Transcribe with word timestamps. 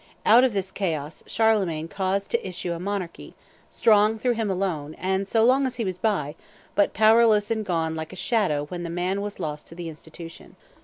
Out 0.25 0.43
of 0.43 0.53
this 0.53 0.71
chaos 0.71 1.21
Charlemagne 1.27 1.87
caused 1.87 2.31
to 2.31 2.47
issue 2.47 2.73
a 2.73 2.79
monarchy, 2.79 3.35
strong 3.69 4.17
through 4.17 4.33
him 4.33 4.49
alone 4.49 4.95
and 4.95 5.27
so 5.27 5.45
long 5.45 5.67
as 5.67 5.75
he 5.75 5.85
was 5.85 5.99
by, 5.99 6.33
but 6.73 6.95
powerless 6.95 7.51
and 7.51 7.63
gone 7.63 7.93
like 7.95 8.11
a 8.11 8.15
shadow 8.15 8.65
when 8.65 8.81
the 8.81 8.89
man 8.89 9.21
was 9.21 9.39
lost 9.39 9.67
to 9.67 9.75
the 9.75 9.89
institution. 9.89 10.55